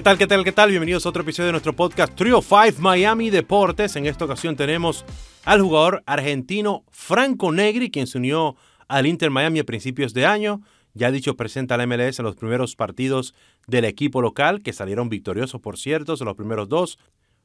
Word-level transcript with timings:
tal, 0.00 0.16
qué 0.16 0.26
tal, 0.26 0.42
qué 0.42 0.52
tal? 0.52 0.70
Bienvenidos 0.70 1.04
a 1.04 1.10
otro 1.10 1.22
episodio 1.22 1.48
de 1.48 1.52
nuestro 1.52 1.76
podcast 1.76 2.14
Trio 2.14 2.40
5 2.40 2.80
Miami 2.80 3.28
Deportes. 3.28 3.94
En 3.96 4.06
esta 4.06 4.24
ocasión 4.24 4.56
tenemos 4.56 5.04
al 5.44 5.60
jugador 5.60 6.02
argentino 6.06 6.84
Franco 6.90 7.52
Negri, 7.52 7.90
quien 7.90 8.06
se 8.06 8.16
unió 8.16 8.56
al 8.88 9.06
Inter 9.06 9.30
Miami 9.30 9.58
a 9.58 9.64
principios 9.64 10.14
de 10.14 10.24
año. 10.24 10.62
Ya 10.94 11.10
dicho, 11.10 11.36
presenta 11.36 11.74
al 11.74 11.86
MLS 11.86 12.18
en 12.18 12.24
los 12.24 12.36
primeros 12.36 12.74
partidos 12.74 13.34
del 13.66 13.84
equipo 13.84 14.22
local, 14.22 14.62
que 14.62 14.72
salieron 14.72 15.10
victoriosos, 15.10 15.60
por 15.60 15.76
cierto, 15.78 16.14
en 16.18 16.24
los 16.24 16.36
primeros 16.36 16.70
dos. 16.70 16.98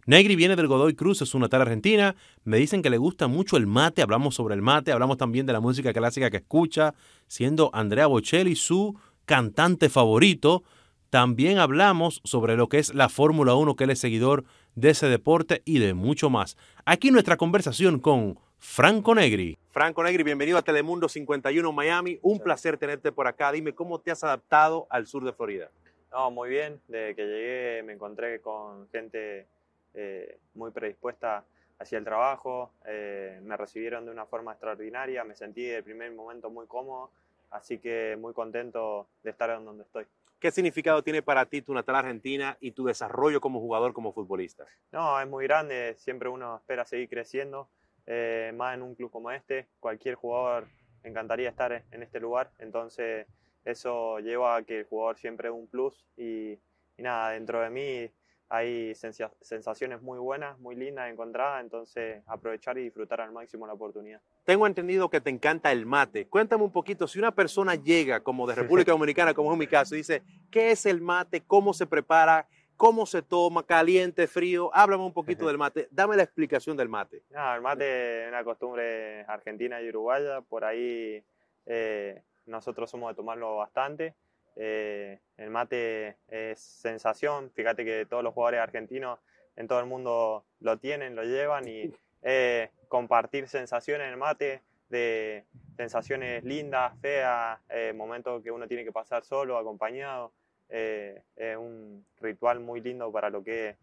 Negri 0.05 0.37
viene 0.37 0.55
del 0.55 0.67
Godoy 0.67 0.93
Cruz, 0.93 1.21
es 1.21 1.35
una 1.35 1.49
tal 1.49 1.63
argentina. 1.63 2.15
Me 2.45 2.57
dicen 2.57 2.81
que 2.81 2.89
le 2.89 2.97
gusta 2.97 3.27
mucho 3.27 3.57
el 3.57 3.67
mate, 3.67 4.01
hablamos 4.01 4.35
sobre 4.35 4.55
el 4.55 4.61
mate, 4.61 4.93
hablamos 4.93 5.17
también 5.17 5.45
de 5.45 5.51
la 5.51 5.59
música 5.59 5.91
clásica 5.91 6.29
que 6.29 6.37
escucha, 6.37 6.93
siendo 7.27 7.69
Andrea 7.73 8.07
Bocelli 8.07 8.55
su 8.55 8.97
cantante 9.25 9.89
favorito. 9.89 10.63
También 11.09 11.57
hablamos 11.57 12.19
sobre 12.25 12.57
lo 12.57 12.67
que 12.67 12.79
es 12.79 12.93
la 12.93 13.07
Fórmula 13.07 13.55
1, 13.55 13.77
que 13.77 13.85
él 13.85 13.91
es 13.91 13.99
seguidor 13.99 14.43
de 14.75 14.89
ese 14.89 15.07
deporte 15.07 15.61
y 15.63 15.79
de 15.79 15.93
mucho 15.93 16.29
más. 16.29 16.57
Aquí 16.85 17.11
nuestra 17.11 17.37
conversación 17.37 17.99
con 17.99 18.37
Franco 18.57 19.15
Negri. 19.15 19.57
Franco 19.71 20.03
Negri, 20.03 20.23
bienvenido 20.23 20.57
a 20.57 20.63
Telemundo 20.63 21.07
51 21.07 21.71
Miami. 21.71 22.19
Un 22.23 22.39
placer 22.39 22.77
tenerte 22.77 23.13
por 23.13 23.25
acá. 23.25 23.53
Dime 23.53 23.73
cómo 23.73 23.99
te 23.99 24.11
has 24.11 24.25
adaptado 24.25 24.85
al 24.89 25.07
sur 25.07 25.23
de 25.23 25.31
Florida. 25.31 25.69
No, 26.11 26.29
muy 26.29 26.49
bien. 26.49 26.81
Desde 26.89 27.15
que 27.15 27.25
llegué 27.25 27.83
me 27.83 27.93
encontré 27.93 28.41
con 28.41 28.89
gente 28.89 29.47
eh, 29.93 30.37
muy 30.55 30.71
predispuesta 30.71 31.45
hacia 31.79 31.99
el 31.99 32.03
trabajo. 32.03 32.71
Eh, 32.85 33.39
me 33.43 33.55
recibieron 33.55 34.03
de 34.03 34.11
una 34.11 34.25
forma 34.25 34.51
extraordinaria. 34.51 35.23
Me 35.23 35.35
sentí 35.35 35.63
de 35.63 35.81
primer 35.83 36.11
momento 36.11 36.49
muy 36.49 36.67
cómodo. 36.67 37.11
Así 37.49 37.77
que 37.77 38.17
muy 38.19 38.33
contento 38.33 39.07
de 39.23 39.29
estar 39.29 39.49
en 39.51 39.63
donde 39.63 39.83
estoy. 39.83 40.05
¿Qué 40.39 40.51
significado 40.51 41.03
tiene 41.03 41.23
para 41.23 41.47
ti 41.47 41.63
tu 41.63 41.73
natal 41.73 41.95
Argentina 41.95 42.57
y 42.59 42.71
tu 42.71 42.85
desarrollo 42.85 43.41
como 43.41 43.59
jugador, 43.59 43.91
como 43.93 44.13
futbolista? 44.13 44.65
No, 44.91 45.19
es 45.19 45.27
muy 45.27 45.45
grande, 45.45 45.95
siempre 45.97 46.29
uno 46.29 46.57
espera 46.57 46.85
seguir 46.85 47.09
creciendo, 47.09 47.69
eh, 48.05 48.53
más 48.55 48.75
en 48.75 48.83
un 48.83 48.93
club 48.93 49.09
como 49.09 49.31
este. 49.31 49.67
Cualquier 49.79 50.13
jugador 50.13 50.67
encantaría 51.03 51.49
estar 51.49 51.83
en 51.89 52.03
este 52.03 52.19
lugar, 52.19 52.51
entonces 52.59 53.25
eso 53.65 54.19
lleva 54.19 54.57
a 54.57 54.63
que 54.63 54.79
el 54.81 54.85
jugador 54.85 55.17
siempre 55.17 55.47
es 55.47 55.55
un 55.55 55.67
plus 55.67 56.05
y 56.15 56.59
nada, 56.99 57.31
dentro 57.31 57.59
de 57.61 57.69
mí 57.71 58.11
hay 58.49 58.93
sensaciones 58.95 60.01
muy 60.01 60.19
buenas, 60.19 60.57
muy 60.59 60.75
lindas 60.75 61.11
encontradas, 61.11 61.61
entonces 61.61 62.23
aprovechar 62.27 62.77
y 62.77 62.83
disfrutar 62.83 63.19
al 63.19 63.31
máximo 63.31 63.67
la 63.67 63.73
oportunidad. 63.73 64.21
Tengo 64.45 64.65
entendido 64.65 65.09
que 65.09 65.19
te 65.19 65.29
encanta 65.29 65.71
el 65.71 65.85
mate. 65.85 66.27
Cuéntame 66.27 66.63
un 66.63 66.71
poquito, 66.71 67.07
si 67.07 67.19
una 67.19 67.31
persona 67.31 67.75
llega 67.75 68.21
como 68.21 68.47
de 68.47 68.55
República 68.55 68.91
Dominicana, 68.93 69.33
como 69.33 69.51
es 69.51 69.57
mi 69.57 69.67
caso, 69.67 69.95
y 69.95 69.99
dice, 69.99 70.23
¿qué 70.49 70.71
es 70.71 70.85
el 70.85 71.01
mate? 71.01 71.41
¿Cómo 71.41 71.73
se 71.73 71.85
prepara? 71.85 72.47
¿Cómo 72.77 73.05
se 73.05 73.21
toma? 73.21 73.63
¿Caliente, 73.63 74.27
frío? 74.27 74.69
Háblame 74.73 75.03
un 75.03 75.13
poquito 75.13 75.45
del 75.47 75.57
mate. 75.57 75.89
Dame 75.91 76.15
la 76.15 76.23
explicación 76.23 76.77
del 76.77 76.87
mate. 76.87 77.23
No, 77.31 77.55
el 77.55 77.61
mate 77.61 78.23
es 78.23 78.29
una 78.29 78.43
costumbre 78.43 79.25
argentina 79.27 79.81
y 79.81 79.89
uruguaya. 79.89 80.41
Por 80.41 80.63
ahí 80.63 81.21
eh, 81.65 82.21
nosotros 82.45 82.89
somos 82.89 83.09
de 83.09 83.15
tomarlo 83.15 83.57
bastante. 83.57 84.15
Eh, 84.59 85.19
el 85.37 85.51
mate 85.51 86.17
es 86.27 86.59
sensación, 86.59 87.51
fíjate 87.51 87.85
que 87.85 88.07
todos 88.07 88.23
los 88.23 88.33
jugadores 88.33 88.59
argentinos 88.59 89.19
en 89.55 89.67
todo 89.67 89.79
el 89.79 89.85
mundo 89.85 90.45
lo 90.59 90.77
tienen, 90.77 91.15
lo 91.15 91.23
llevan 91.23 91.67
y 91.67 91.93
eh, 92.23 92.71
compartir 92.87 93.47
sensaciones 93.47 94.05
en 94.07 94.13
el 94.13 94.17
mate, 94.17 94.61
de 94.89 95.45
sensaciones 95.75 96.43
lindas, 96.43 96.97
feas, 97.01 97.59
eh, 97.69 97.93
momentos 97.93 98.41
que 98.41 98.51
uno 98.51 98.67
tiene 98.67 98.83
que 98.83 98.91
pasar 98.91 99.23
solo, 99.23 99.57
acompañado, 99.57 100.33
es 100.69 101.57
un 101.57 102.05
ritual 102.19 102.59
muy 102.59 102.81
lindo 102.81 103.09
para 103.09 103.29
lo 103.29 103.41
que 103.41 103.77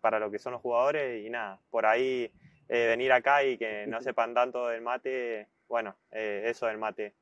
para 0.00 0.18
lo 0.18 0.30
que 0.30 0.38
son 0.38 0.52
los 0.52 0.60
jugadores 0.60 1.24
y 1.24 1.30
nada, 1.30 1.58
por 1.70 1.86
ahí 1.86 2.30
venir 2.68 3.12
acá 3.12 3.44
y 3.44 3.56
que 3.56 3.86
no 3.86 4.00
sepan 4.02 4.34
tanto 4.34 4.66
del 4.66 4.82
mate, 4.82 5.48
bueno, 5.68 5.96
eso 6.10 6.66
del 6.66 6.76
mate, 6.76 7.14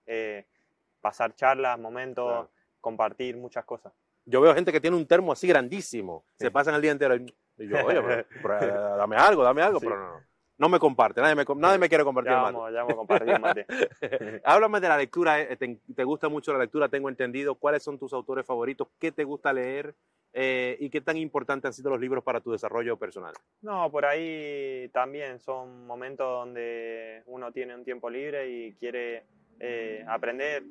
pasar 1.01 1.35
charlas, 1.37 1.79
momentos 1.79 2.49
compartir 2.81 3.37
muchas 3.37 3.65
cosas. 3.65 3.93
Yo 4.25 4.41
veo 4.41 4.55
gente 4.55 4.73
que 4.73 4.81
tiene 4.81 4.97
un 4.97 5.07
termo 5.07 5.33
así 5.33 5.47
grandísimo, 5.47 6.25
se 6.37 6.51
pasan 6.51 6.75
el 6.75 6.83
día 6.83 6.93
entero 6.93 7.17
y 7.61 7.69
yo, 7.69 7.77
oye, 7.87 8.25
pero, 8.43 8.59
eh, 8.59 8.97
dame 8.97 9.17
algo, 9.17 9.43
dame 9.43 9.63
algo, 9.63 9.81
pero 9.81 9.97
no, 9.97 10.23
no. 10.59 10.69
me 10.69 10.79
comparte, 10.79 11.21
nadie 11.21 11.35
me, 11.35 11.45
nadie 11.57 11.79
me 11.79 11.89
quiere 11.89 12.05
compartir 12.05 12.33
ya 12.33 12.43
vamos, 12.43 12.73
Ya 12.73 12.79
vamos 12.79 12.93
a 12.93 12.97
compartir 12.97 13.41
mate. 13.41 13.67
Háblame 14.45 14.81
de 14.81 14.89
la 14.89 14.97
lectura, 14.97 15.41
eh, 15.41 15.57
te, 15.57 16.05
gusta 16.05 16.29
mucho 16.29 16.53
la 16.53 16.59
lectura, 16.61 16.89
tengo 16.89 17.09
entendido. 17.09 17.55
¿Cuáles 17.55 17.83
son 17.83 17.99
tus 17.99 18.13
autores 18.13 18.47
favoritos? 18.47 18.89
¿Qué 18.99 19.13
te 19.13 19.25
gusta 19.25 19.53
leer? 19.53 19.95
Eh, 20.33 20.77
¿Y 20.79 20.91
qué 20.91 21.01
tan 21.01 21.17
importantes 21.17 21.67
han 21.67 21.73
sido 21.73 21.91
los 21.91 22.01
libros 22.01 22.23
para 22.23 22.41
tu 22.41 22.53
desarrollo 22.53 22.97
personal? 22.97 23.35
No, 23.63 23.91
por 23.91 24.05
ahí 24.05 24.89
también 24.93 25.41
son 25.41 25.87
momentos 25.87 26.27
donde 26.27 27.23
uno 27.27 27.51
tiene 27.53 27.75
un 27.75 27.85
tiempo 27.85 28.09
libre 28.09 28.49
y 28.49 28.75
quiere 28.75 29.25
eh, 29.63 30.03
aprender, 30.09 30.63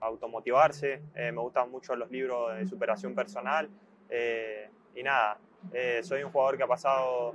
automotivarse. 0.00 1.00
Eh, 1.14 1.30
me 1.30 1.40
gustan 1.40 1.70
mucho 1.70 1.94
los 1.94 2.10
libros 2.10 2.56
de 2.56 2.66
superación 2.66 3.14
personal. 3.14 3.70
Eh, 4.10 4.68
y 4.96 5.02
nada, 5.04 5.38
soy 6.02 6.24
un 6.24 6.32
jugador 6.32 6.56
que 6.56 6.64
ha 6.64 6.66
pasado 6.66 7.34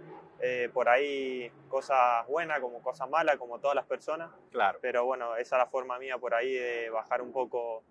por 0.74 0.88
ahí 0.88 1.52
cosas 1.68 2.26
buenas 2.28 2.60
como 2.60 2.82
cosas 2.82 3.10
malas, 3.10 3.38
como 3.38 3.60
todas 3.60 3.76
las 3.76 3.86
personas. 3.86 4.32
Claro. 4.52 4.80
Pero 4.82 5.06
bueno, 5.06 5.36
esa 5.38 5.56
es 5.56 5.60
la 5.60 5.68
forma 5.68 5.98
mía 5.98 6.18
por 6.18 6.34
ahí 6.34 6.54
de 6.54 6.90
bajar 6.90 7.22
un 7.22 7.32
poco 7.32 7.84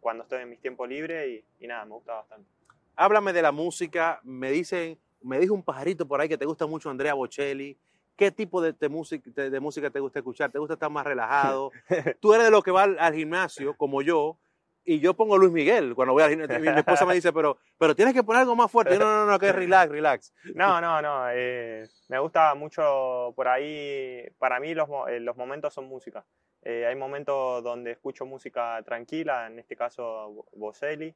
cuando 0.00 0.22
estoy 0.22 0.42
en 0.42 0.50
mis 0.50 0.60
tiempos 0.60 0.88
libres 0.88 1.44
y, 1.58 1.66
nada, 1.66 1.84
me 1.84 1.92
gusta 1.92 2.14
bastante. 2.14 2.48
Háblame 2.96 3.32
de 3.32 3.42
la 3.42 3.50
música. 3.52 4.20
Me 4.22 4.50
dicen, 4.50 4.98
me 5.22 5.40
dijo 5.40 5.54
un 5.54 5.62
pajarito 5.62 6.06
por 6.06 6.20
ahí 6.20 6.28
que 6.28 6.38
te 6.38 6.46
gusta 6.46 6.66
mucho 6.66 6.88
Andrea 6.88 7.14
Bocelli. 7.14 7.76
¿Qué 8.16 8.30
tipo 8.30 8.62
de, 8.62 8.88
música, 8.88 9.30
de, 9.34 9.60
música 9.60 9.90
te 9.90 10.00
gusta 10.00 10.20
escuchar? 10.20 10.50
¿Te 10.50 10.58
gusta 10.58 10.74
estar 10.74 10.90
más 10.90 11.04
relajado? 11.04 11.72
Tú 12.20 12.32
eres 12.32 12.46
de 12.46 12.50
los 12.50 12.62
que 12.62 12.70
va 12.70 12.84
al, 12.84 13.14
gimnasio, 13.14 13.76
como 13.76 14.02
yo, 14.02 14.38
y 14.84 15.00
yo 15.00 15.14
pongo 15.14 15.38
Luis 15.38 15.52
Miguel 15.52 15.94
cuando 15.94 16.12
voy 16.12 16.22
al 16.22 16.30
gimnasio. 16.30 16.60
Mi, 16.60 16.68
esposa 16.78 17.06
me 17.06 17.14
dice, 17.14 17.32
pero, 17.32 17.58
pero 17.78 17.96
tienes 17.96 18.14
que 18.14 18.22
poner 18.22 18.42
algo 18.42 18.54
más 18.54 18.70
fuerte. 18.70 18.98
no, 18.98 19.04
no, 19.04 19.26
no, 19.26 19.38
que 19.38 19.52
relax, 19.52 19.90
relax. 19.90 20.34
No, 20.54 20.80
no, 20.80 21.02
no. 21.02 21.30
Eh, 21.32 21.88
me 22.08 22.18
gusta 22.20 22.54
mucho 22.54 23.32
por 23.34 23.48
ahí. 23.48 24.24
Para 24.38 24.60
mí 24.60 24.74
los, 24.74 24.88
eh, 25.08 25.18
los 25.20 25.36
momentos 25.36 25.74
son 25.74 25.86
música. 25.86 26.24
Eh, 26.62 26.86
hay 26.86 26.94
momentos 26.94 27.62
donde 27.64 27.92
escucho 27.92 28.24
música 28.24 28.80
tranquila, 28.84 29.48
en 29.48 29.58
este 29.58 29.74
caso 29.74 30.46
Boselli. 30.52 31.14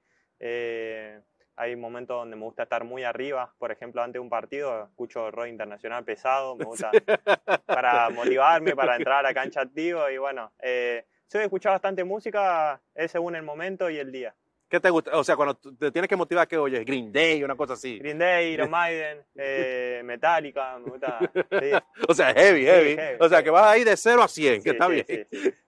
Hay 1.61 1.75
momentos 1.75 2.17
donde 2.17 2.37
me 2.37 2.43
gusta 2.43 2.63
estar 2.63 2.85
muy 2.85 3.03
arriba, 3.03 3.53
por 3.59 3.73
ejemplo, 3.73 4.01
antes 4.01 4.15
de 4.15 4.21
un 4.21 4.31
partido 4.31 4.85
escucho 4.85 5.29
rock 5.33 5.49
internacional 5.49 6.05
pesado, 6.05 6.55
me 6.55 6.65
gusta 6.65 6.93
para 7.67 8.09
motivarme, 8.11 8.77
para 8.77 8.95
entrar 8.95 9.19
a 9.19 9.23
la 9.23 9.35
cancha 9.35 9.63
activo 9.63 10.09
y 10.09 10.19
bueno, 10.19 10.53
eh, 10.61 11.05
soy 11.27 11.41
de 11.41 11.47
escuchar 11.47 11.73
bastante 11.73 12.05
música, 12.05 12.81
es 12.95 13.11
según 13.11 13.35
el 13.35 13.43
momento 13.43 13.91
y 13.91 13.99
el 13.99 14.13
día. 14.13 14.37
¿Qué 14.69 14.81
te 14.81 14.91
gusta? 14.91 15.17
O 15.17 15.25
sea, 15.25 15.35
cuando 15.35 15.55
te 15.55 15.91
tienes 15.91 16.09
que 16.09 16.17
motivar, 16.17 16.47
¿qué 16.47 16.59
oyes? 16.59 16.85
Green 16.85 17.11
Day, 17.11 17.43
una 17.43 17.57
cosa 17.57 17.73
así. 17.73 17.99
Green 17.99 18.19
Day, 18.19 18.53
Iron 18.53 18.71
Maiden, 18.71 19.25
eh, 19.35 20.03
Metallica, 20.05 20.79
me 20.79 20.91
gusta. 20.91 21.19
o 22.09 22.15
sea, 22.15 22.35
heavy, 22.35 22.65
heavy, 22.65 22.97
O 23.19 23.29
sea, 23.29 23.43
que 23.43 23.49
vas 23.49 23.67
ahí 23.67 23.85
de 23.85 23.97
0 23.97 24.23
a 24.23 24.29
100, 24.29 24.63
que 24.63 24.71
está 24.71 24.89
bien. 24.89 25.07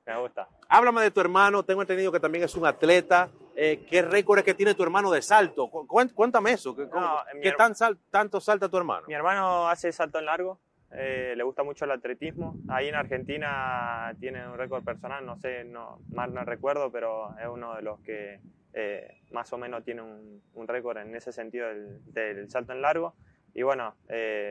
me 0.05 0.21
gusta. 0.21 0.49
Háblame 0.69 1.03
de 1.03 1.11
tu 1.11 1.21
hermano, 1.21 1.65
tengo 1.65 1.81
entendido 1.81 2.13
que 2.13 2.21
también 2.21 2.45
es 2.45 2.55
un 2.55 2.67
atleta. 2.67 3.31
Eh, 3.57 3.85
¿Qué 3.89 4.03
récord 4.03 4.43
que 4.43 4.55
tiene 4.55 4.75
tu 4.75 4.83
hermano 4.83 5.11
de 5.11 5.23
salto? 5.23 5.69
Cuéntame 5.69 6.53
eso. 6.53 6.77
¿Qué, 6.77 7.53
tan 7.53 7.75
tanto 8.11 8.41
salta 8.41 8.69
tu 8.69 8.77
hermano? 8.77 9.07
Mi 9.07 9.15
hermano 9.15 9.69
hace 9.69 9.93
salto 9.93 10.19
en 10.19 10.27
largo. 10.27 10.59
Eh, 10.93 11.35
le 11.37 11.43
gusta 11.43 11.63
mucho 11.63 11.85
el 11.85 11.93
atletismo. 11.93 12.57
Ahí 12.69 12.89
en 12.89 12.95
Argentina 12.95 14.15
tiene 14.19 14.47
un 14.47 14.59
récord 14.59 14.85
personal, 14.85 15.25
no 15.25 15.37
sé, 15.37 15.65
no, 15.65 16.01
mal 16.11 16.35
no 16.35 16.45
recuerdo, 16.45 16.91
pero 16.91 17.35
es 17.39 17.47
uno 17.47 17.77
de 17.77 17.83
los 17.83 18.01
que 18.01 18.41
eh, 18.73 19.21
más 19.31 19.53
o 19.53 19.59
menos 19.59 19.85
tiene 19.85 20.03
un, 20.03 20.69
récord 20.69 20.99
en 20.99 21.15
ese 21.15 21.33
sentido 21.33 21.69
del, 21.69 22.51
salto 22.51 22.73
en 22.73 22.83
largo. 22.83 23.15
Y 23.55 23.63
bueno, 23.63 23.97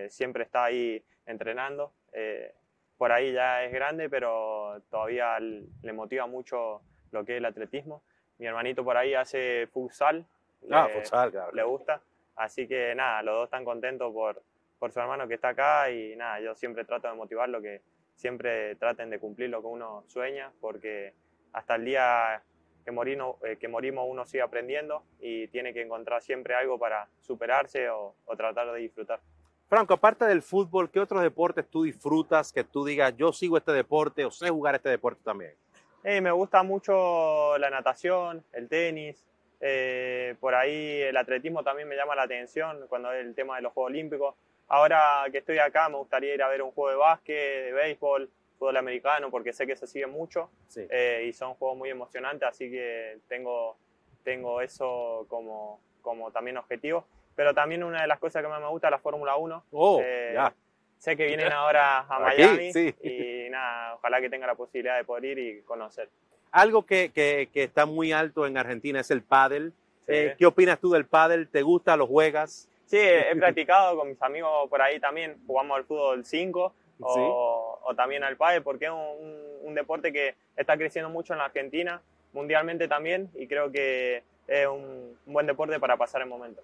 siempre 0.10 0.44
está 0.44 0.66
ahí 0.66 1.02
entrenando 1.26 1.94
por 3.00 3.14
ahí 3.14 3.32
ya 3.32 3.64
es 3.64 3.72
grande, 3.72 4.10
pero 4.10 4.82
todavía 4.92 5.40
le 5.40 5.94
motiva 5.94 6.28
mucho 6.28 6.82
lo 7.12 7.24
que 7.24 7.32
es 7.32 7.38
el 7.38 7.46
atletismo. 7.46 8.04
Mi 8.38 8.46
hermanito 8.46 8.84
por 8.84 8.98
ahí 8.98 9.14
hace 9.14 9.68
futsal. 9.72 10.26
Ah, 10.70 10.90
futsal, 10.94 11.32
claro. 11.32 11.54
Le 11.54 11.64
gusta. 11.64 12.02
Así 12.36 12.68
que 12.68 12.94
nada, 12.96 13.24
los 13.24 13.36
dos 13.36 13.46
están 13.46 13.64
contentos 13.64 14.12
por, 14.12 14.44
por 14.80 14.92
su 14.92 15.00
hermano 15.00 15.28
que 15.28 15.36
está 15.36 15.50
acá 15.50 15.92
y 15.92 16.16
nada, 16.16 16.40
yo 16.40 16.56
siempre 16.56 16.86
trato 16.86 17.08
de 17.08 17.14
motivarlo 17.14 17.62
que 17.62 17.82
siempre 18.16 18.76
traten 18.76 19.10
de 19.10 19.20
cumplir 19.20 19.50
lo 19.50 19.62
que 19.62 19.68
uno 19.68 20.04
sueña, 20.08 20.52
porque 20.60 21.14
hasta 21.54 21.76
el 21.76 21.86
día 21.86 22.42
que, 22.84 22.92
morimos, 22.92 23.36
eh, 23.44 23.58
que 23.58 23.68
morimos 23.68 24.06
uno 24.10 24.26
sigue 24.26 24.42
aprendiendo 24.42 25.04
y 25.20 25.48
tiene 25.50 25.74
que 25.74 25.82
encontrar 25.82 26.22
siempre 26.22 26.56
algo 26.56 26.80
para 26.80 27.08
superarse 27.22 27.90
o 27.90 28.16
tratar 28.36 28.72
de 28.72 28.80
disfrutar. 28.80 29.20
Franco, 29.68 29.94
aparte 29.94 30.26
del 30.26 30.42
fútbol, 30.42 30.90
¿qué 30.90 31.00
otros 31.00 31.22
deportes 31.22 31.68
tú 31.70 31.84
disfrutas 31.84 32.52
que 32.52 32.64
tú 32.64 32.84
digas, 32.86 33.16
yo 33.16 33.32
sigo 33.32 33.58
este 33.58 33.72
deporte 33.72 34.26
o 34.26 34.32
sé 34.32 34.50
jugar 34.50 34.76
este 34.76 34.90
deporte 34.90 35.22
también? 35.24 35.54
me 36.02 36.32
gusta 36.32 36.64
mucho 36.64 37.58
la 37.58 37.70
natación, 37.70 38.44
el 38.54 38.68
tenis, 38.68 39.24
Eh, 39.62 40.36
por 40.40 40.56
ahí 40.56 41.02
el 41.02 41.18
atletismo 41.18 41.64
también 41.64 41.88
me 41.88 41.96
llama 41.98 42.16
la 42.16 42.24
atención 42.24 42.86
cuando 42.88 43.12
es 43.12 43.26
el 43.26 43.36
tema 43.36 43.58
de 43.58 43.62
los 43.62 43.74
Juegos 43.74 43.92
Olímpicos. 43.92 44.36
Ahora 44.70 45.26
que 45.32 45.40
estoy 45.40 45.58
acá 45.58 45.90
me 45.90 45.98
gustaría 45.98 46.36
ir 46.36 46.44
a 46.44 46.48
ver 46.48 46.62
un 46.62 46.72
juego 46.72 46.92
de 46.92 46.96
básquet, 46.96 47.66
de 47.66 47.74
béisbol, 47.74 48.30
fútbol 48.60 48.78
americano, 48.78 49.32
porque 49.32 49.52
sé 49.52 49.66
que 49.66 49.76
se 49.76 49.88
sigue 49.88 50.06
mucho 50.06 50.50
eh, 50.76 51.26
y 51.28 51.34
son 51.34 51.56
juegos 51.56 51.78
muy 51.78 51.90
emocionantes, 51.90 52.48
así 52.48 52.70
que 52.70 53.18
tengo, 53.28 53.78
tengo 54.24 54.62
eso 54.62 55.26
como, 55.28 55.82
como 56.02 56.32
también 56.32 56.58
objetivo. 56.58 57.06
Pero 57.36 57.54
también 57.54 57.84
una 57.84 58.02
de 58.02 58.08
las 58.08 58.20
cosas 58.20 58.44
que 58.44 58.50
más 58.50 58.62
me 58.62 58.68
gusta 58.68 58.88
es 58.88 58.92
la 58.92 59.00
Fórmula 59.00 59.38
1. 59.38 59.64
Oh, 59.72 60.02
eh, 60.04 60.32
ya. 60.34 60.54
Sé 60.98 61.16
que 61.16 61.26
vienen 61.26 61.52
ahora 61.54 62.00
a 62.00 62.20
Miami 62.20 62.72
y 63.02 63.50
nada, 63.50 63.96
ojalá 63.96 64.22
que 64.22 64.30
tenga 64.30 64.46
la 64.46 64.56
posibilidad 64.56 64.98
de 64.98 65.04
poder 65.06 65.26
ir 65.26 65.40
y 65.40 65.62
conocer. 65.62 66.10
Algo 66.52 66.86
que, 66.86 67.12
que, 67.14 67.50
que 67.54 67.64
está 67.64 67.86
muy 67.86 68.12
alto 68.12 68.46
en 68.46 68.58
Argentina 68.58 69.00
es 69.00 69.10
el 69.10 69.24
pádel. 69.24 69.74
Eh, 70.08 70.36
¿Qué 70.38 70.46
opinas 70.46 70.80
tú 70.80 70.92
del 70.92 71.06
pádel? 71.06 71.48
¿Te 71.48 71.62
gusta? 71.62 71.96
¿Lo 71.96 72.08
juegas? 72.08 72.68
Sí, 72.90 72.98
he 73.00 73.36
practicado 73.38 73.96
con 73.98 74.10
mis 74.10 74.22
amigos 74.22 74.68
por 74.70 74.82
ahí 74.82 75.00
también. 75.00 75.38
Jugamos 75.46 75.78
al 75.78 75.86
fútbol 75.86 76.26
5 76.26 76.74
o, 77.02 77.80
o, 77.84 77.96
también 77.96 78.24
al 78.24 78.36
pádel 78.36 78.64
porque 78.64 78.86
es 78.86 78.92
un, 78.92 79.38
un, 79.62 79.76
deporte 79.76 80.12
que 80.12 80.36
está 80.58 80.76
creciendo 80.76 81.10
mucho 81.10 81.32
en 81.32 81.40
la 81.40 81.46
Argentina, 81.46 82.02
mundialmente 82.34 82.90
también, 82.90 83.30
y 83.36 83.48
creo 83.48 83.72
que 83.72 84.24
es 84.48 84.68
un, 84.68 85.18
un 85.26 85.34
buen 85.34 85.46
deporte 85.46 85.80
para 85.80 85.96
pasar 85.96 86.22
el 86.22 86.28
momento. 86.28 86.62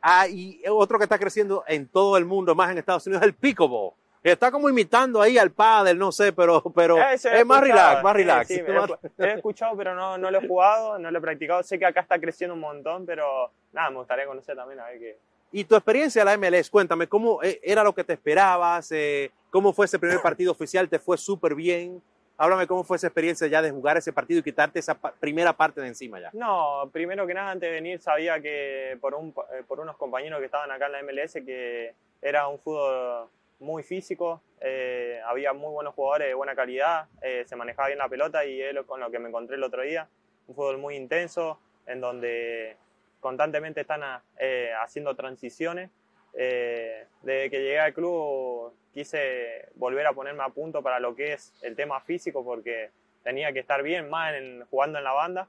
Ah, 0.00 0.28
y 0.28 0.62
otro 0.68 0.98
que 0.98 1.04
está 1.04 1.18
creciendo 1.18 1.64
en 1.66 1.88
todo 1.88 2.16
el 2.18 2.24
mundo, 2.24 2.54
más 2.54 2.70
en 2.70 2.78
Estados 2.78 3.06
Unidos, 3.06 3.22
es 3.22 3.28
el 3.28 3.34
pickleball. 3.34 3.94
Está 4.22 4.50
como 4.50 4.70
imitando 4.70 5.20
ahí 5.20 5.36
al 5.36 5.50
padre, 5.50 5.94
no 5.94 6.12
sé, 6.12 6.32
pero, 6.32 6.62
pero 6.74 6.96
es 6.98 7.44
más 7.44 7.60
relax, 7.60 8.02
más 8.02 8.14
relax. 8.14 8.50
he, 8.50 9.32
escuchado, 9.34 9.76
pero 9.76 9.94
no, 9.94 10.16
no 10.16 10.30
lo 10.30 10.38
he 10.38 10.46
jugado, 10.46 10.98
no 10.98 11.10
lo 11.10 11.18
he 11.18 11.20
practicado. 11.20 11.62
Sé 11.62 11.78
que 11.78 11.84
acá 11.84 12.00
está 12.00 12.18
creciendo 12.18 12.54
un 12.54 12.60
montón, 12.60 13.04
pero 13.04 13.50
nada, 13.72 13.90
me 13.90 13.96
gustaría 13.96 14.24
conocer 14.24 14.56
también 14.56 14.80
a 14.80 14.86
ver 14.86 14.98
qué. 14.98 15.18
Y 15.56 15.62
tu 15.62 15.76
experiencia 15.76 16.20
en 16.20 16.26
la 16.26 16.36
MLS, 16.36 16.68
cuéntame, 16.68 17.06
¿cómo 17.06 17.40
eh, 17.40 17.60
era 17.62 17.84
lo 17.84 17.94
que 17.94 18.02
te 18.02 18.14
esperabas? 18.14 18.90
Eh, 18.90 19.30
¿Cómo 19.50 19.72
fue 19.72 19.86
ese 19.86 20.00
primer 20.00 20.20
partido 20.20 20.50
oficial? 20.50 20.88
¿Te 20.88 20.98
fue 20.98 21.16
súper 21.16 21.54
bien? 21.54 22.02
Háblame 22.36 22.66
cómo 22.66 22.82
fue 22.82 22.96
esa 22.96 23.06
experiencia 23.06 23.46
ya 23.46 23.62
de 23.62 23.70
jugar 23.70 23.96
ese 23.96 24.12
partido 24.12 24.40
y 24.40 24.42
quitarte 24.42 24.80
esa 24.80 24.98
primera 24.98 25.52
parte 25.52 25.80
de 25.80 25.86
encima 25.86 26.18
ya. 26.18 26.30
No, 26.32 26.90
primero 26.92 27.24
que 27.24 27.34
nada, 27.34 27.52
antes 27.52 27.68
de 27.68 27.72
venir 27.72 28.00
sabía 28.00 28.40
que 28.40 28.98
por, 29.00 29.14
un, 29.14 29.32
por 29.68 29.78
unos 29.78 29.96
compañeros 29.96 30.40
que 30.40 30.46
estaban 30.46 30.72
acá 30.72 30.86
en 30.86 30.92
la 30.92 31.02
MLS 31.04 31.34
que 31.34 31.94
era 32.20 32.48
un 32.48 32.58
fútbol 32.58 33.28
muy 33.60 33.84
físico, 33.84 34.40
eh, 34.60 35.20
había 35.24 35.52
muy 35.52 35.70
buenos 35.70 35.94
jugadores 35.94 36.26
de 36.26 36.34
buena 36.34 36.56
calidad, 36.56 37.06
eh, 37.22 37.44
se 37.46 37.54
manejaba 37.54 37.86
bien 37.86 37.98
la 37.98 38.08
pelota 38.08 38.44
y 38.44 38.60
es 38.60 38.74
con 38.86 38.98
lo 38.98 39.08
que 39.08 39.20
me 39.20 39.28
encontré 39.28 39.54
el 39.54 39.62
otro 39.62 39.82
día. 39.82 40.08
Un 40.48 40.56
fútbol 40.56 40.78
muy 40.78 40.96
intenso, 40.96 41.60
en 41.86 42.00
donde 42.00 42.76
constantemente 43.24 43.80
están 43.80 44.02
eh, 44.38 44.70
haciendo 44.82 45.16
transiciones. 45.16 45.88
desde 46.34 47.48
que 47.48 47.58
llegué 47.62 47.80
al 47.80 47.94
club 47.94 48.74
quise 48.92 49.70
volver 49.76 50.06
a 50.06 50.12
ponerme 50.12 50.42
a 50.42 50.50
punto 50.50 50.82
para 50.82 51.00
lo 51.00 51.14
que 51.16 51.32
es 51.32 51.54
el 51.62 51.74
tema 51.74 52.00
físico 52.00 52.44
porque 52.44 52.90
tenía 53.22 53.50
que 53.54 53.60
estar 53.60 53.82
bien 53.82 54.10
más 54.10 54.34
en, 54.34 54.66
jugando 54.66 54.98
en 54.98 55.04
la 55.04 55.12
banda. 55.12 55.48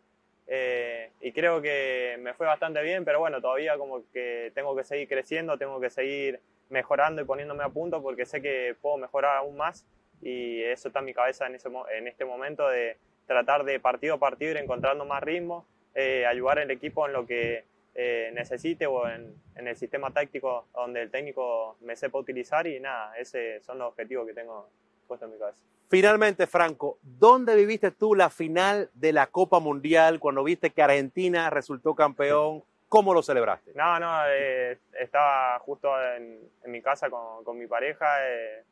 y 1.19 1.31
creo 1.33 1.61
que 1.61 2.17
me 2.21 2.33
fue 2.33 2.47
bastante 2.47 2.81
bien, 2.81 3.03
pero 3.03 3.19
bueno, 3.19 3.41
todavía 3.41 3.77
como 3.77 4.09
que 4.13 4.53
tengo 4.55 4.73
que 4.73 4.85
seguir 4.85 5.09
creciendo, 5.09 5.57
tengo 5.57 5.81
que 5.81 5.89
seguir 5.89 6.39
mejorando 6.69 7.21
y 7.21 7.25
poniéndome 7.25 7.65
a 7.65 7.69
punto 7.69 8.01
porque 8.01 8.25
sé 8.25 8.41
que 8.41 8.77
puedo 8.81 8.95
mejorar 8.95 9.35
aún 9.35 9.57
más 9.57 9.85
y 10.21 10.63
eso 10.63 10.87
está 10.87 10.99
en 10.99 11.05
mi 11.05 11.13
cabeza 11.13 11.45
en, 11.47 11.55
ese, 11.55 11.67
en 11.97 12.07
este 12.07 12.23
momento 12.23 12.69
de 12.69 12.97
tratar 13.27 13.65
de 13.65 13.81
partido 13.81 14.15
a 14.15 14.19
partido 14.19 14.51
ir 14.51 14.57
encontrando 14.57 15.03
más 15.03 15.21
ritmo, 15.21 15.67
eh, 15.95 16.25
ayudar 16.25 16.59
al 16.59 16.69
equipo 16.69 17.07
en 17.07 17.13
lo 17.13 17.25
que 17.25 17.65
eh, 17.95 18.29
necesite 18.33 18.85
o 18.85 19.07
en, 19.07 19.33
en, 19.55 19.67
el 19.67 19.75
sistema 19.75 20.11
táctico 20.11 20.67
donde 20.73 21.01
el 21.01 21.09
técnico 21.09 21.77
me 21.81 21.95
sepa 21.95 22.17
utilizar 22.17 22.67
y 22.67 22.79
nada, 22.79 23.17
esos 23.17 23.63
son 23.65 23.79
los 23.79 23.87
objetivos 23.87 24.27
que 24.27 24.33
tengo 24.33 24.69
puestos 25.07 25.27
en 25.27 25.33
mi 25.33 25.39
cabeza. 25.39 25.63
Finalmente, 25.87 26.47
Franco, 26.47 26.97
¿dónde 27.01 27.55
viviste 27.55 27.91
tú 27.91 28.15
la 28.15 28.29
final 28.29 28.89
de 28.93 29.13
la 29.13 29.27
Copa 29.27 29.59
Mundial 29.59 30.19
cuando 30.19 30.43
viste 30.43 30.71
que 30.71 30.81
Argentina 30.81 31.49
resultó 31.49 31.95
campeón? 31.95 32.63
¿Cómo 32.89 33.13
lo 33.13 33.21
celebraste? 33.21 33.71
No, 33.75 33.99
no, 33.99 34.27
eh, 34.27 34.79
estaba 34.99 35.59
justo 35.59 35.89
en, 36.13 36.49
mi 36.65 36.81
casa 36.81 37.09
con, 37.09 37.43
con 37.43 37.57
mi 37.57 37.67
pareja 37.67 38.05
eh, 38.27 38.63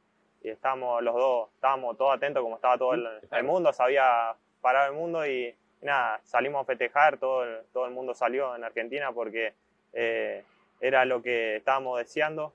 y 0.41 0.49
estábamos 0.49 1.01
los 1.03 1.15
dos, 1.15 1.49
estábamos 1.55 1.97
todos 1.97 2.15
atentos 2.15 2.41
como 2.43 2.55
estaba 2.55 2.77
todo 2.77 2.93
el, 2.93 3.43
mundo, 3.43 3.71
se 3.71 3.83
había 3.83 4.35
parado 4.61 4.91
el 4.91 4.97
mundo 4.97 5.25
y, 5.25 5.55
nada, 5.83 6.21
salimos 6.23 6.63
a 6.63 6.65
festejar, 6.65 7.17
todo 7.17 7.43
el, 7.43 7.65
todo 7.71 7.85
el 7.85 7.91
mundo 7.91 8.13
salió 8.13 8.55
en 8.55 8.63
Argentina 8.63 9.11
porque 9.11 9.53
eh, 9.93 10.43
era 10.81 11.05
lo 11.05 11.21
que 11.21 11.57
estábamos 11.57 11.99
deseando, 11.99 12.53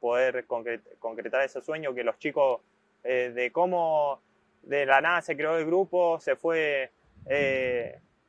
poder 0.00 0.44
concretar 0.46 1.42
ese 1.42 1.62
sueño, 1.62 1.94
que 1.94 2.04
los 2.04 2.18
chicos 2.18 2.60
de 3.02 3.50
cómo 3.50 4.20
de 4.62 4.84
la 4.84 5.00
nada 5.00 5.22
se 5.22 5.36
creó 5.36 5.56
el 5.56 5.64
grupo, 5.64 6.20
se 6.20 6.36
fue 6.36 6.90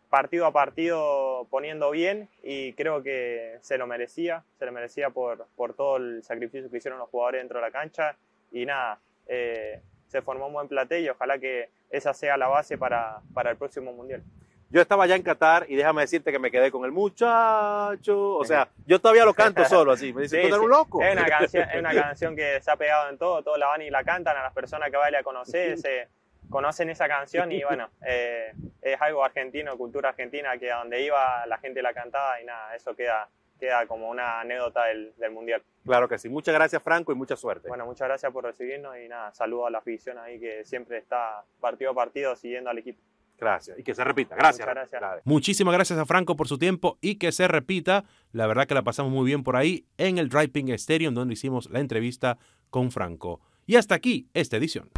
partido 0.09 0.45
a 0.45 0.51
partido 0.51 1.47
poniendo 1.49 1.91
bien 1.91 2.29
y 2.43 2.73
creo 2.73 3.03
que 3.03 3.57
se 3.61 3.77
lo 3.77 3.87
merecía, 3.87 4.43
se 4.57 4.65
lo 4.65 4.71
merecía 4.71 5.09
por, 5.09 5.47
por 5.55 5.73
todo 5.73 5.97
el 5.97 6.23
sacrificio 6.23 6.69
que 6.69 6.77
hicieron 6.77 6.99
los 6.99 7.09
jugadores 7.09 7.41
dentro 7.41 7.59
de 7.59 7.65
la 7.65 7.71
cancha 7.71 8.15
y 8.51 8.65
nada, 8.65 8.99
eh, 9.27 9.81
se 10.07 10.21
formó 10.21 10.47
un 10.47 10.53
buen 10.53 10.67
platillo 10.67 11.05
y 11.05 11.09
ojalá 11.09 11.37
que 11.37 11.69
esa 11.89 12.13
sea 12.13 12.37
la 12.37 12.47
base 12.47 12.77
para, 12.77 13.21
para 13.33 13.51
el 13.51 13.57
próximo 13.57 13.93
Mundial. 13.93 14.23
Yo 14.69 14.81
estaba 14.81 15.07
ya 15.07 15.15
en 15.15 15.23
Qatar 15.23 15.65
y 15.69 15.75
déjame 15.75 16.01
decirte 16.01 16.31
que 16.31 16.39
me 16.39 16.51
quedé 16.51 16.71
con 16.71 16.83
el 16.83 16.91
muchacho. 16.91 18.35
O 18.35 18.43
sea, 18.43 18.67
yo 18.85 18.99
todavía 18.99 19.23
lo 19.23 19.33
canto 19.33 19.63
solo 19.63 19.93
así. 19.93 20.11
Me 20.11 20.23
dicen, 20.23 20.41
tú 20.41 20.47
eres 20.47 20.59
un 20.59 20.69
loco. 20.69 21.01
Es 21.01 21.13
una, 21.13 21.25
canción, 21.25 21.69
es 21.69 21.79
una 21.79 21.93
canción 21.93 22.35
que 22.35 22.59
se 22.61 22.69
ha 22.69 22.75
pegado 22.75 23.09
en 23.09 23.17
todo, 23.17 23.41
todos 23.43 23.57
la 23.57 23.67
van 23.67 23.81
y 23.81 23.89
la 23.89 24.03
cantan 24.03 24.35
a 24.35 24.43
las 24.43 24.53
personas 24.53 24.91
que 24.91 24.97
vale 24.97 25.17
a 25.17 25.23
conocer. 25.23 25.77
Se, 25.77 26.09
conocen 26.49 26.89
esa 26.89 27.07
canción 27.07 27.51
y 27.51 27.63
bueno, 27.63 27.89
eh, 28.05 28.53
es 28.81 29.01
algo 29.01 29.23
argentino, 29.23 29.77
cultura 29.77 30.09
argentina, 30.09 30.57
que 30.57 30.71
a 30.71 30.77
donde 30.77 31.01
iba 31.01 31.45
la 31.45 31.57
gente 31.57 31.81
la 31.81 31.93
cantaba 31.93 32.41
y 32.41 32.45
nada, 32.45 32.75
eso 32.75 32.95
queda, 32.95 33.27
queda 33.59 33.85
como 33.87 34.09
una 34.09 34.41
anécdota 34.41 34.85
del, 34.85 35.13
del, 35.17 35.31
Mundial. 35.31 35.61
Claro 35.85 36.07
que 36.07 36.17
sí. 36.17 36.29
Muchas 36.29 36.53
gracias 36.53 36.81
Franco 36.81 37.11
y 37.11 37.15
mucha 37.15 37.35
suerte. 37.35 37.67
Bueno, 37.67 37.85
muchas 37.85 38.07
gracias 38.07 38.31
por 38.31 38.43
recibirnos 38.43 38.97
y 38.97 39.07
nada, 39.07 39.33
saludo 39.33 39.67
a 39.67 39.71
la 39.71 39.79
afición 39.79 40.17
ahí 40.17 40.39
que 40.39 40.65
siempre 40.65 40.97
está 40.97 41.43
partido 41.59 41.91
a 41.91 41.93
partido 41.93 42.35
siguiendo 42.35 42.69
al 42.69 42.77
equipo. 42.77 43.01
Gracias. 43.37 43.77
Y 43.77 43.83
que 43.83 43.93
se 43.93 44.03
repita. 44.03 44.35
Gracias. 44.35 44.67
gracias. 44.67 45.21
Muchísimas 45.23 45.73
gracias 45.73 45.99
a 45.99 46.05
Franco 46.05 46.35
por 46.35 46.47
su 46.47 46.57
tiempo 46.57 46.97
y 47.01 47.15
que 47.15 47.31
se 47.31 47.47
repita. 47.47 48.03
La 48.31 48.47
verdad 48.47 48.65
que 48.65 48.73
la 48.73 48.81
pasamos 48.83 49.11
muy 49.11 49.25
bien 49.25 49.43
por 49.43 49.55
ahí 49.55 49.85
en 49.97 50.17
el 50.17 50.29
Driving 50.29 50.69
Stadium 50.71 51.13
donde 51.13 51.33
hicimos 51.33 51.69
la 51.69 51.79
entrevista 51.79 52.37
con 52.69 52.91
Franco. 52.91 53.41
Y 53.65 53.75
hasta 53.75 53.95
aquí 53.95 54.27
esta 54.33 54.57
edición. 54.57 54.89